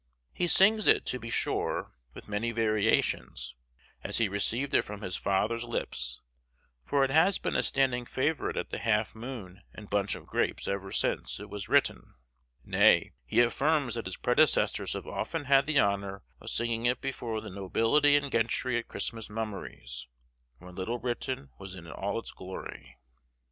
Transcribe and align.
He 0.33 0.47
sings 0.47 0.87
it, 0.87 1.05
to 1.05 1.19
be 1.19 1.29
sure, 1.29 1.91
with 2.15 2.27
many 2.27 2.51
variations, 2.51 3.55
as 4.03 4.17
he 4.17 4.27
received 4.27 4.73
it 4.73 4.81
from 4.81 5.03
his 5.03 5.15
father's 5.15 5.63
lips; 5.63 6.21
for 6.83 7.03
it 7.03 7.11
has 7.11 7.37
been 7.37 7.55
a 7.55 7.61
standing 7.61 8.07
favorite 8.07 8.57
at 8.57 8.71
the 8.71 8.79
Half 8.79 9.13
Moon 9.13 9.61
and 9.75 9.91
Bunch 9.91 10.15
of 10.15 10.25
Grapes 10.25 10.67
ever 10.67 10.91
since 10.91 11.39
it 11.39 11.51
was 11.51 11.69
written; 11.69 12.15
nay, 12.65 13.11
he 13.27 13.41
affirms 13.41 13.93
that 13.93 14.05
his 14.05 14.17
predecessors 14.17 14.93
have 14.93 15.05
often 15.05 15.45
had 15.45 15.67
the 15.67 15.77
honor 15.77 16.23
of 16.39 16.49
singing 16.49 16.87
it 16.87 16.99
before 16.99 17.39
the 17.39 17.51
nobility 17.51 18.15
and 18.15 18.31
gentry 18.31 18.79
at 18.79 18.87
Christmas 18.87 19.29
mummeries, 19.29 20.07
when 20.57 20.73
Little 20.73 20.97
Britain 20.97 21.49
was 21.59 21.75
in 21.75 21.85
all 21.91 22.17
its 22.17 22.31
glory. 22.31 22.97